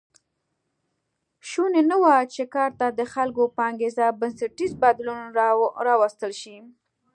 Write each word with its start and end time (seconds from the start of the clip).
شونې 1.49 1.81
نه 1.91 1.97
وه 2.01 2.15
چې 2.33 2.43
کار 2.55 2.71
ته 2.79 2.87
د 2.91 3.01
خلکو 3.13 3.43
په 3.55 3.61
انګېزه 3.69 4.05
بنسټیز 4.19 4.71
بدلون 4.83 5.21
راوستل 5.87 6.31
شي 6.41 6.57